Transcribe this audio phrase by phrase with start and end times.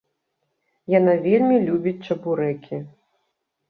[0.93, 2.85] Яна вельмі любіць чабурэкі.